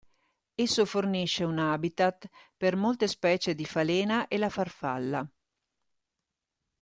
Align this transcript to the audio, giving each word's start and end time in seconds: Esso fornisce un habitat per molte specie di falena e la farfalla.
Esso 0.57 0.83
fornisce 0.93 1.43
un 1.43 1.59
habitat 1.59 2.27
per 2.57 2.75
molte 2.75 3.05
specie 3.07 3.53
di 3.53 3.65
falena 3.65 4.27
e 4.27 4.39
la 4.39 4.49
farfalla. 4.49 5.23